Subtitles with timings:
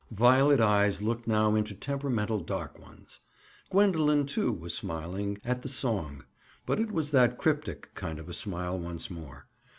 [0.09, 3.19] Violet eyes looked now into temperamental dark ones.
[3.69, 6.23] Gwendoline, too, was smiling—at the song.
[6.65, 9.45] But it was that cryptic kind of a smile once more.